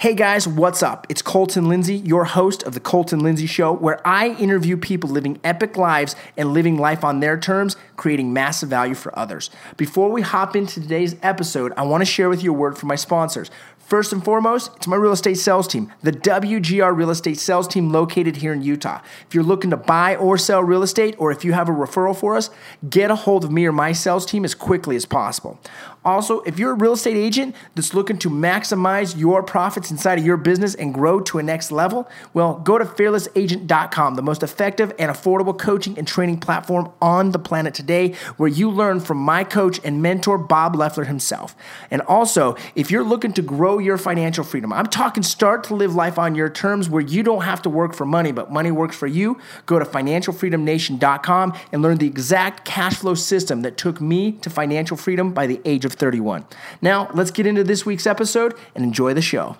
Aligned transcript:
Hey 0.00 0.14
guys, 0.14 0.46
what's 0.46 0.80
up? 0.80 1.08
It's 1.08 1.22
Colton 1.22 1.68
Lindsay, 1.68 1.96
your 1.96 2.24
host 2.24 2.62
of 2.62 2.72
The 2.72 2.78
Colton 2.78 3.18
Lindsay 3.18 3.46
Show, 3.46 3.72
where 3.72 4.00
I 4.06 4.28
interview 4.36 4.76
people 4.76 5.10
living 5.10 5.40
epic 5.42 5.76
lives 5.76 6.14
and 6.36 6.52
living 6.52 6.78
life 6.78 7.02
on 7.02 7.18
their 7.18 7.36
terms, 7.36 7.74
creating 7.96 8.32
massive 8.32 8.68
value 8.68 8.94
for 8.94 9.18
others. 9.18 9.50
Before 9.76 10.08
we 10.08 10.22
hop 10.22 10.54
into 10.54 10.80
today's 10.80 11.16
episode, 11.20 11.72
I 11.76 11.82
want 11.82 12.02
to 12.02 12.04
share 12.04 12.28
with 12.28 12.44
you 12.44 12.54
a 12.54 12.56
word 12.56 12.78
from 12.78 12.86
my 12.86 12.94
sponsors. 12.94 13.50
First 13.88 14.12
and 14.12 14.22
foremost, 14.22 14.70
it's 14.76 14.86
my 14.86 14.96
real 14.96 15.12
estate 15.12 15.38
sales 15.38 15.66
team, 15.66 15.90
the 16.02 16.12
WGR 16.12 16.94
Real 16.94 17.08
Estate 17.08 17.38
Sales 17.38 17.66
Team 17.66 17.90
located 17.90 18.36
here 18.36 18.52
in 18.52 18.60
Utah. 18.60 19.00
If 19.26 19.34
you're 19.34 19.42
looking 19.42 19.70
to 19.70 19.78
buy 19.78 20.14
or 20.14 20.36
sell 20.36 20.62
real 20.62 20.82
estate, 20.82 21.14
or 21.16 21.32
if 21.32 21.42
you 21.42 21.54
have 21.54 21.70
a 21.70 21.72
referral 21.72 22.14
for 22.14 22.36
us, 22.36 22.50
get 22.90 23.10
a 23.10 23.16
hold 23.16 23.44
of 23.44 23.50
me 23.50 23.64
or 23.64 23.72
my 23.72 23.92
sales 23.92 24.26
team 24.26 24.44
as 24.44 24.54
quickly 24.54 24.94
as 24.94 25.06
possible. 25.06 25.58
Also, 26.04 26.40
if 26.42 26.58
you're 26.58 26.72
a 26.72 26.74
real 26.74 26.92
estate 26.92 27.16
agent 27.16 27.54
that's 27.74 27.92
looking 27.92 28.18
to 28.18 28.30
maximize 28.30 29.18
your 29.18 29.42
profits 29.42 29.90
inside 29.90 30.18
of 30.18 30.24
your 30.24 30.36
business 30.36 30.74
and 30.74 30.94
grow 30.94 31.20
to 31.20 31.38
a 31.38 31.42
next 31.42 31.72
level, 31.72 32.08
well, 32.34 32.60
go 32.60 32.78
to 32.78 32.84
fearlessagent.com, 32.84 34.14
the 34.14 34.22
most 34.22 34.42
effective 34.42 34.92
and 34.98 35.10
affordable 35.10 35.58
coaching 35.58 35.98
and 35.98 36.06
training 36.06 36.40
platform 36.40 36.90
on 37.00 37.32
the 37.32 37.38
planet 37.38 37.74
today, 37.74 38.14
where 38.36 38.48
you 38.48 38.70
learn 38.70 39.00
from 39.00 39.16
my 39.16 39.44
coach 39.44 39.80
and 39.82 40.02
mentor, 40.02 40.38
Bob 40.38 40.76
Leffler 40.76 41.04
himself. 41.04 41.56
And 41.90 42.00
also, 42.02 42.54
if 42.74 42.90
you're 42.90 43.04
looking 43.04 43.32
to 43.32 43.42
grow 43.42 43.77
your 43.78 43.98
financial 43.98 44.44
freedom, 44.44 44.72
I'm 44.72 44.86
talking 44.86 45.22
start 45.22 45.64
to 45.64 45.74
live 45.74 45.94
life 45.94 46.18
on 46.18 46.34
your 46.34 46.48
terms 46.48 46.88
where 46.88 47.02
you 47.02 47.22
don't 47.22 47.42
have 47.42 47.62
to 47.62 47.70
work 47.70 47.94
for 47.94 48.04
money, 48.04 48.32
but 48.32 48.50
money 48.50 48.70
works 48.70 48.96
for 48.96 49.06
you, 49.06 49.38
go 49.66 49.78
to 49.78 49.84
financialfreedomnation.com 49.84 51.54
and 51.72 51.82
learn 51.82 51.98
the 51.98 52.06
exact 52.06 52.64
cash 52.64 52.96
flow 52.96 53.14
system 53.14 53.62
that 53.62 53.76
took 53.76 54.00
me 54.00 54.32
to 54.32 54.50
financial 54.50 54.96
freedom 54.96 55.32
by 55.32 55.46
the 55.46 55.60
age 55.64 55.84
of 55.84 55.92
31. 55.92 56.44
Now, 56.82 57.10
let's 57.14 57.30
get 57.30 57.46
into 57.46 57.64
this 57.64 57.86
week's 57.86 58.06
episode 58.06 58.54
and 58.74 58.84
enjoy 58.84 59.14
the 59.14 59.22
show. 59.22 59.56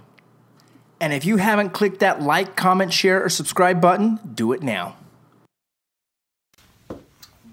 And 1.00 1.12
if 1.12 1.24
you 1.24 1.36
haven't 1.36 1.70
clicked 1.70 2.00
that 2.00 2.22
like, 2.22 2.56
comment, 2.56 2.92
share, 2.92 3.24
or 3.24 3.28
subscribe 3.28 3.80
button, 3.80 4.18
do 4.34 4.52
it 4.52 4.62
now. 4.62 4.96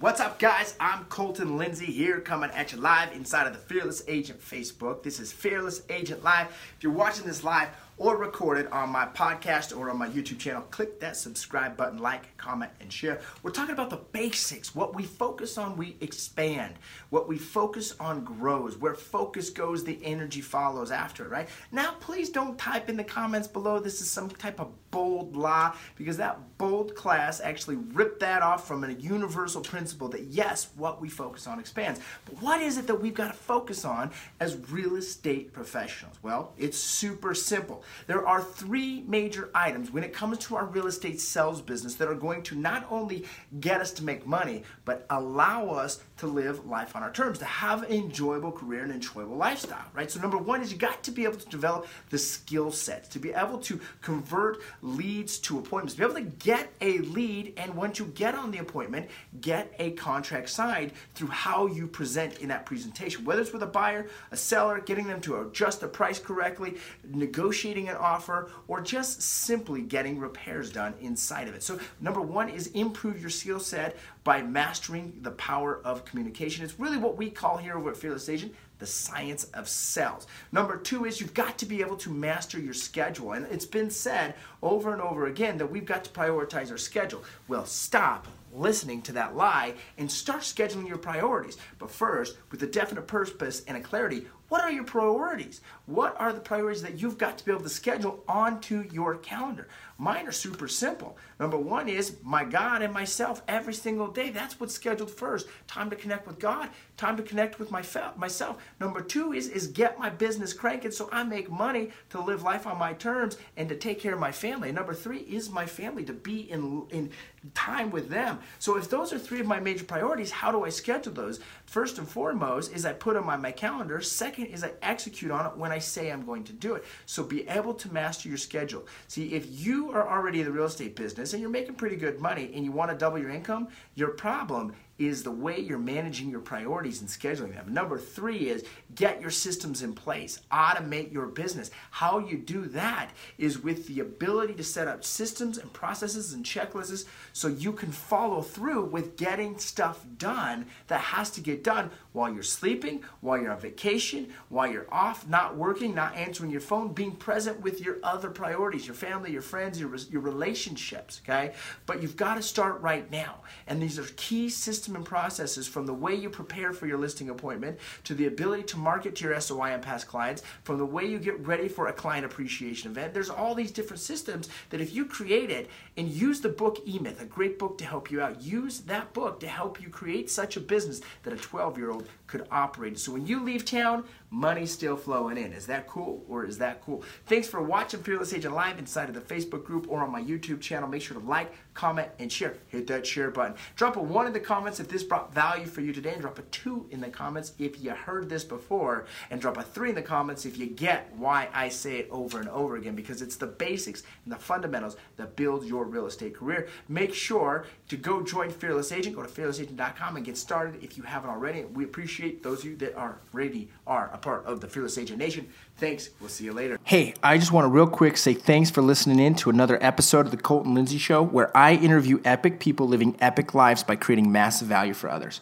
What's 0.06 0.22
up, 0.22 0.38
guys? 0.38 0.76
I'm 0.80 1.06
Colton 1.06 1.58
Lindsay 1.58 1.88
here, 1.88 2.20
coming 2.20 2.52
at 2.52 2.72
you 2.72 2.80
live 2.80 3.12
inside 3.14 3.48
of 3.48 3.54
the 3.54 3.60
Fearless 3.60 4.04
Agent 4.08 4.40
Facebook. 4.40 5.02
This 5.02 5.20
is 5.20 5.32
Fearless 5.32 5.82
Agent 5.90 6.24
Live. 6.24 6.50
If 6.78 6.84
you're 6.84 6.92
watching 6.92 7.26
this 7.26 7.44
live, 7.44 7.70
or 7.98 8.18
record 8.18 8.58
it 8.58 8.72
on 8.72 8.90
my 8.90 9.06
podcast 9.06 9.76
or 9.76 9.90
on 9.90 9.98
my 9.98 10.10
YouTube 10.10 10.40
channel, 10.40 10.62
click 10.64 11.00
that 11.00 11.16
subscribe 11.16 11.78
button, 11.78 11.98
like, 11.98 12.36
comment, 12.38 12.72
and 12.82 12.92
share. 12.92 13.22
We're 13.42 13.52
talking 13.52 13.74
about 13.74 13.90
the 13.90 14.02
basics. 14.12 14.76
What 14.76 14.94
we 14.96 15.04
focus 15.04 15.58
on, 15.58 15.78
we 15.78 15.96
expand. 16.02 16.76
What 17.10 17.28
we 17.28 17.38
focus 17.38 17.96
on 18.00 18.24
grows. 18.24 18.78
Where 18.78 18.96
focus 18.96 19.50
goes, 19.50 19.84
the 19.84 20.00
energy 20.04 20.42
follows 20.42 20.92
after 20.92 21.26
it, 21.26 21.30
right? 21.30 21.48
Now, 21.72 21.94
please 22.00 22.30
don't 22.30 22.58
type 22.58 22.90
in 22.90 22.98
the 22.98 23.04
comments 23.04 23.48
below 23.48 23.80
this 23.80 24.02
is 24.02 24.12
some 24.12 24.30
type 24.30 24.60
of 24.60 24.72
bold 24.92 25.36
law 25.36 25.74
because 25.98 26.18
that 26.18 26.40
bold 26.58 26.96
class 26.96 27.42
actually 27.42 27.76
ripped 27.76 28.22
that 28.22 28.42
off 28.42 28.68
from 28.68 28.84
a 28.84 28.92
universal 28.94 29.62
principle 29.62 30.08
that 30.08 30.24
yes, 30.24 30.70
what 30.76 31.02
we 31.02 31.10
focus 31.10 31.48
on 31.48 31.60
expands. 31.60 32.00
But 32.26 32.42
what 32.42 32.62
is 32.62 32.78
it 32.78 32.88
that 32.88 32.96
we've 32.96 33.14
got 33.14 33.28
to 33.28 33.34
focus 33.38 33.86
on 33.86 34.12
as 34.40 34.58
real 34.70 34.96
estate 34.96 35.54
professionals? 35.54 36.16
Well, 36.22 36.54
it's 36.58 36.78
super 36.78 37.34
simple. 37.34 37.84
There 38.08 38.26
are 38.28 38.42
three 38.42 39.04
major 39.08 39.50
items 39.54 39.92
when 39.92 40.04
it 40.04 40.14
comes 40.14 40.38
to 40.40 40.56
our 40.56 40.66
real 40.66 40.88
estate 40.88 41.20
sales 41.22 41.62
business 41.62 41.96
that 41.96 42.08
are 42.08 42.16
going 42.16 42.44
to 42.44 42.56
not 42.56 42.88
only 42.90 43.26
get 43.60 43.82
us 43.82 43.92
to 43.94 44.04
make 44.04 44.26
money, 44.26 44.64
but 44.86 45.06
allow 45.10 45.70
us 45.70 46.02
to 46.18 46.28
live 46.28 46.66
life 46.66 46.96
on 46.96 47.04
our 47.04 47.12
terms, 47.12 47.40
to 47.40 47.46
have 47.46 47.84
an 47.84 47.92
enjoyable 47.92 48.52
career 48.52 48.84
and 48.84 48.92
enjoyable 48.92 49.36
lifestyle, 49.36 49.86
right? 49.94 50.10
So 50.10 50.22
number 50.22 50.38
one 50.38 50.62
is 50.62 50.72
you 50.72 50.78
got 50.78 51.04
to 51.04 51.12
be 51.12 51.26
able 51.26 51.38
to 51.38 51.50
develop 51.50 51.88
the 52.10 52.18
skill 52.18 52.72
sets, 52.72 53.10
to 53.10 53.20
be 53.20 53.34
able 53.34 53.58
to 53.60 53.80
convert 54.02 54.62
leads 54.82 55.38
to 55.40 55.60
appointments, 55.60 55.96
to 55.96 56.00
be 56.00 56.06
able 56.06 56.16
to 56.16 56.38
get 56.46 56.72
a 56.80 57.00
lead, 57.00 57.54
and 57.58 57.76
once 57.76 58.00
you 58.00 58.06
get 58.06 58.34
on 58.34 58.52
the 58.52 58.60
appointment, 58.60 59.10
get 59.42 59.74
a 59.78 59.92
contract 59.92 60.50
signed 60.50 60.94
through 61.16 61.28
how 61.28 61.68
you 61.68 61.86
present 61.86 62.38
in 62.40 62.48
that 62.48 62.66
presentation, 62.66 63.26
whether 63.26 63.42
it's 63.42 63.52
with 63.52 63.64
a 63.64 63.68
buyer, 63.68 64.08
a 64.32 64.38
seller, 64.38 64.80
getting 64.80 65.08
them 65.08 65.20
to 65.20 65.42
adjust 65.42 65.82
the 65.82 65.88
price 65.88 66.18
correctly, 66.18 66.78
negotiating 67.04 67.75
an 67.84 67.96
offer, 67.96 68.50
or 68.68 68.82
just 68.82 69.22
simply 69.22 69.82
getting 69.82 70.20
repairs 70.20 70.72
done 70.72 70.94
inside 71.02 71.48
of 71.48 71.56
it. 71.56 71.64
So 71.64 71.80
number 72.02 72.22
one 72.22 72.50
is 72.50 72.68
improve 72.68 73.20
your 73.20 73.30
skill 73.30 73.60
set 73.60 73.98
by 74.24 74.42
mastering 74.42 75.20
the 75.22 75.32
power 75.32 75.82
of 75.84 76.06
communication. 76.06 76.64
It's 76.64 76.80
really 76.80 76.98
what 76.98 77.18
we 77.18 77.30
call 77.30 77.58
here 77.58 77.78
over 77.78 77.92
at 77.92 77.98
Fearless 77.98 78.30
Agent 78.30 78.54
the 78.80 78.86
science 78.86 79.46
of 79.54 79.70
sales. 79.70 80.28
Number 80.52 80.78
two 80.78 81.06
is 81.06 81.22
you've 81.22 81.34
got 81.34 81.58
to 81.60 81.66
be 81.66 81.82
able 81.82 81.96
to 81.98 82.10
master 82.10 82.60
your 82.60 82.74
schedule. 82.74 83.34
And 83.34 83.46
it's 83.48 83.66
been 83.66 83.90
said 83.90 84.36
over 84.62 84.92
and 84.92 85.02
over 85.02 85.28
again 85.28 85.58
that 85.58 85.72
we've 85.72 85.86
got 85.86 86.04
to 86.04 86.10
prioritize 86.10 86.72
our 86.72 86.78
schedule. 86.78 87.24
Well, 87.48 87.66
stop 87.66 88.28
listening 88.54 89.02
to 89.04 89.12
that 89.14 89.36
lie 89.36 89.74
and 89.98 90.10
start 90.10 90.42
scheduling 90.42 90.88
your 90.88 90.98
priorities. 90.98 91.58
But 91.78 91.92
first, 91.92 92.38
with 92.52 92.64
a 92.64 92.68
definite 92.68 93.08
purpose 93.08 93.64
and 93.68 93.78
a 93.78 93.82
clarity, 93.82 94.26
what 94.50 94.62
are 94.62 94.72
your 94.72 94.84
priorities? 94.84 95.62
What 95.86 96.16
are 96.20 96.32
the 96.32 96.40
priorities 96.40 96.82
that 96.84 97.02
you've 97.02 97.18
got 97.18 97.38
to 97.38 97.46
be 97.46 97.52
able 97.52 97.64
to 97.64 97.70
schedule 97.70 98.24
onto 98.28 98.88
your 98.92 99.16
calendar? 99.18 99.68
Mine 99.98 100.28
are 100.28 100.32
super 100.32 100.68
simple. 100.68 101.18
Number 101.40 101.58
one 101.58 101.88
is 101.88 102.18
my 102.22 102.44
God 102.44 102.82
and 102.82 102.94
myself 102.94 103.42
every 103.48 103.74
single 103.74 104.08
day. 104.08 104.30
That's 104.30 104.60
what's 104.60 104.74
scheduled 104.74 105.10
first. 105.10 105.48
Time 105.68 105.90
to 105.90 105.96
connect 105.96 106.28
with 106.28 106.38
God, 106.38 106.70
time 106.98 107.16
to 107.18 107.24
connect 107.24 107.60
with 107.60 107.72
my 107.72 107.84
myself. 108.18 108.62
Number 108.80 109.02
two 109.02 109.32
is, 109.32 109.48
is 109.48 109.68
get 109.68 109.98
my 109.98 110.10
business 110.10 110.54
cranking 110.54 110.92
so 110.92 111.10
I 111.12 111.24
make 111.24 111.50
money 111.50 111.92
to 112.10 112.22
live 112.22 112.44
life 112.44 112.68
on 112.68 112.78
my 112.78 112.94
terms 112.94 113.38
and 113.56 113.70
to 113.70 113.76
take 113.76 114.00
care 114.00 114.14
of 114.14 114.20
my 114.20 114.32
family. 114.32 114.72
Number 114.72 114.94
three 114.94 115.20
is 115.20 115.50
my 115.50 115.66
family, 115.66 116.04
to 116.06 116.14
be 116.14 116.52
in, 116.52 116.84
in 116.90 117.12
time 117.54 117.90
with 117.90 118.10
them. 118.10 118.40
So 118.60 118.78
if 118.78 118.90
those 118.90 119.14
are 119.14 119.20
three 119.20 119.40
of 119.40 119.48
my 119.48 119.60
major 119.60 119.86
priorities, 119.86 120.32
how 120.32 120.52
do 120.52 120.66
I 120.66 120.70
schedule 120.70 121.14
those? 121.14 121.40
First 121.66 121.98
and 121.98 122.08
foremost 122.08 122.74
is 122.74 122.86
I 122.86 122.94
put 122.94 123.14
them 123.14 123.30
on 123.30 123.42
my 123.42 123.52
calendar. 123.52 124.02
Second 124.02 124.35
is 124.44 124.64
I 124.64 124.72
execute 124.82 125.32
on 125.32 125.46
it 125.46 125.58
when 125.58 125.72
I 125.72 125.80
say 125.80 126.12
I'm 126.12 126.26
going 126.26 126.44
to 126.46 126.54
do 126.54 126.76
it. 126.76 126.86
So 127.06 127.24
be 127.24 127.48
able 127.48 127.74
to 127.76 127.94
master 127.94 128.30
your 128.30 128.38
schedule. 128.38 128.86
See, 129.08 129.34
if 129.34 129.48
you 129.50 129.92
are 129.92 130.08
already 130.10 130.40
in 130.40 130.46
the 130.46 130.52
real 130.52 130.66
estate 130.66 130.96
business 130.96 131.34
and 131.34 131.42
you're 131.42 131.50
making 131.50 131.76
pretty 131.76 131.96
good 131.96 132.20
money 132.20 132.52
and 132.54 132.64
you 132.64 132.72
want 132.72 132.92
to 132.92 132.98
double 132.98 133.18
your 133.18 133.30
income, 133.30 133.70
your 133.96 134.10
problem 134.10 134.74
is 134.98 135.24
the 135.24 135.32
way 135.32 135.60
you're 135.60 135.78
managing 135.78 136.30
your 136.30 136.40
priorities 136.40 137.02
and 137.02 137.10
scheduling 137.10 137.54
them. 137.54 137.74
Number 137.74 137.98
three 137.98 138.50
is 138.50 138.64
get 138.96 139.20
your 139.22 139.30
systems 139.30 139.82
in 139.82 139.94
place, 139.94 140.40
automate 140.52 141.12
your 141.12 141.28
business. 141.28 141.70
How 141.92 142.20
you 142.20 142.38
do 142.38 142.66
that 142.68 143.10
is 143.38 143.62
with 143.62 143.88
the 143.88 144.00
ability 144.00 144.54
to 144.54 144.64
set 144.64 144.88
up 144.88 145.04
systems 145.04 145.58
and 145.58 145.72
processes 145.74 146.34
and 146.34 146.46
checklists 146.46 147.06
so 147.34 147.50
you 147.50 147.74
can 147.74 147.92
follow 147.92 148.42
through 148.42 148.86
with 148.86 149.18
getting 149.18 149.58
stuff 149.58 150.06
done 150.18 150.66
that 150.88 151.02
has 151.02 151.30
to 151.32 151.42
get 151.42 151.64
done 151.64 151.90
while 152.14 152.34
you're 152.34 152.44
sleeping, 152.44 153.04
while 153.20 153.38
you're 153.38 153.52
on 153.52 153.60
vacation, 153.60 154.32
while 154.48 154.72
you're 154.72 154.88
off, 154.94 155.28
not 155.28 155.58
working, 155.58 155.94
not 155.94 156.16
answering 156.16 156.52
your 156.52 156.62
phone, 156.62 156.94
being 156.94 157.12
present 157.12 157.60
with 157.60 157.82
your 157.82 157.98
other 158.02 158.30
priorities, 158.30 158.88
your 158.88 158.96
family, 158.96 159.32
your 159.32 159.42
friends, 159.42 159.78
your, 159.78 159.94
your 160.10 160.22
relationships, 160.22 161.22
okay? 161.26 161.54
But 161.86 162.02
you've 162.02 162.16
got 162.16 162.36
to 162.36 162.42
start 162.42 162.82
right 162.82 163.12
now. 163.12 163.42
And 163.68 163.82
these 163.82 164.00
are 164.00 164.06
key 164.16 164.48
systems 164.48 164.85
system 164.86 164.96
and 164.98 165.06
processes 165.06 165.68
from 165.68 165.88
the 165.88 165.94
way 165.94 166.14
you 166.14 166.30
prepare 166.30 166.72
for 166.72 166.86
your 166.86 167.00
listing 167.00 167.32
appointment 167.32 167.80
to 168.04 168.14
the 168.14 168.28
ability 168.28 168.62
to 168.62 168.78
market 168.78 169.16
to 169.16 169.26
your 169.26 169.42
SOI 169.42 169.70
and 169.70 169.82
past 169.82 170.08
clients, 170.08 170.44
from 170.64 170.78
the 170.78 170.86
way 170.86 171.04
you 171.04 171.18
get 171.18 171.40
ready 171.48 171.68
for 171.68 171.88
a 171.88 171.94
client 171.94 172.24
appreciation 172.24 172.92
event. 172.92 173.12
There's 173.12 173.32
all 173.32 173.56
these 173.56 173.72
different 173.72 174.00
systems 174.00 174.48
that 174.70 174.82
if 174.82 174.94
you 174.94 175.06
create 175.06 175.50
it 175.50 175.72
and 175.98 176.08
use 176.08 176.40
the 176.40 176.50
book 176.50 176.78
E-Myth, 176.86 177.20
a 177.20 177.26
great 177.26 177.58
book 177.58 177.80
to 177.80 177.86
help 177.86 178.12
you 178.12 178.22
out, 178.22 178.44
use 178.44 178.82
that 178.82 179.12
book 179.14 179.40
to 179.40 179.48
help 179.48 179.82
you 179.82 179.90
create 179.90 180.30
such 180.30 180.56
a 180.56 180.60
business 180.60 181.02
that 181.24 181.34
a 181.34 181.38
12 181.38 181.80
year 181.80 181.90
old 181.90 182.08
could 182.28 182.46
operate. 182.52 183.00
So 183.00 183.12
when 183.12 183.26
you 183.26 183.44
leave 183.44 183.66
town, 183.66 184.04
money's 184.36 184.72
still 184.72 184.98
flowing 184.98 185.38
in. 185.38 185.54
Is 185.54 185.66
that 185.68 185.88
cool 185.88 186.24
or 186.28 186.46
is 186.46 186.58
that 186.58 186.82
cool? 186.82 187.04
Thanks 187.26 187.48
for 187.48 187.62
watching 187.62 188.02
Fearless 188.02 188.34
Agent 188.34 188.54
Live 188.54 188.78
inside 188.78 189.08
of 189.08 189.16
the 189.16 189.22
Facebook 189.22 189.64
group 189.64 189.88
or 189.90 190.04
on 190.04 190.12
my 190.12 190.22
YouTube 190.22 190.60
channel. 190.60 190.90
Make 190.90 191.04
sure 191.04 191.18
to 191.18 191.26
like, 191.26 191.54
comment, 191.74 192.10
and 192.20 192.30
share. 192.30 192.56
Hit 192.68 192.88
that 192.88 193.08
share 193.08 193.32
button. 193.32 193.56
Drop 193.78 193.96
a 193.96 194.02
one 194.02 194.28
in 194.28 194.34
the 194.34 194.40
comments 194.40 194.82
if 194.82 194.90
this 194.90 195.04
brought 195.04 195.34
value 195.34 195.66
for 195.66 195.82
you 195.82 195.94
today, 195.94 196.12
and 196.12 196.22
drop 196.22 196.38
a 196.38 196.42
two 196.44 196.86
in 196.92 197.00
the 197.00 197.10
comments 197.10 197.54
if 197.60 197.82
you 197.82 197.92
heard 197.92 198.30
this 198.30 198.44
before, 198.44 199.06
and 199.30 199.40
drop 199.40 199.58
a 199.58 199.64
three 199.64 199.90
in 199.90 199.96
the 199.96 200.02
comments 200.02 200.46
if 200.46 200.58
you 200.58 200.68
get 200.68 201.12
why 201.16 201.48
I 201.54 201.70
say 201.70 201.98
it 202.00 202.10
over 202.12 202.40
and 202.40 202.50
over 202.50 202.76
again 202.76 202.96
because 202.96 203.22
it's 203.22 203.38
the 203.38 203.48
basics 203.48 204.04
and 204.26 204.34
the 204.34 204.38
fundamentals 204.38 204.98
that 205.16 205.36
build 205.38 205.66
your 205.66 205.86
real 205.86 206.08
estate 206.08 206.36
career. 206.36 206.68
Make 206.90 207.14
sure 207.14 207.66
to 207.88 207.96
go 207.96 208.22
join 208.22 208.50
Fearless 208.50 208.92
Agent. 208.92 209.16
Go 209.16 209.24
to 209.24 209.30
fearlessagent.com 209.30 210.18
and 210.18 210.26
get 210.26 210.38
started 210.38 210.84
if 210.84 210.98
you 210.98 211.04
haven't 211.04 211.30
already. 211.30 211.64
We 211.64 211.86
appreciate 211.86 212.44
those 212.44 212.60
of 212.60 212.66
you 212.66 212.76
that 212.78 212.96
are 212.96 213.20
ready 213.32 213.70
are 213.88 214.10
part 214.26 214.44
of 214.48 214.60
the 214.60 214.68
Fearless 214.68 214.98
Agent 214.98 215.20
Nation. 215.20 215.48
Thanks. 215.78 216.10
We'll 216.20 216.30
see 216.30 216.46
you 216.46 216.52
later. 216.52 216.80
Hey, 216.84 217.14
I 217.22 217.38
just 217.38 217.52
want 217.52 217.66
to 217.66 217.70
real 217.70 217.86
quick 217.86 218.18
say 218.18 218.34
thanks 218.34 218.72
for 218.72 218.82
listening 218.82 219.20
in 219.20 219.36
to 219.36 219.52
another 219.52 219.78
episode 219.82 220.26
of 220.26 220.32
the 220.32 220.38
Colton 220.38 220.74
Lindsay 220.74 220.98
Show 220.98 221.22
where 221.22 221.56
I 221.56 221.76
interview 221.76 222.20
epic 222.26 222.60
people 222.60 222.88
living 222.88 223.16
epic 223.22 223.54
lives 223.54 223.84
by 223.84 223.96
creating 223.96 224.32
massive 224.32 224.68
value 224.68 224.96
for 224.96 225.12
others. 225.12 225.42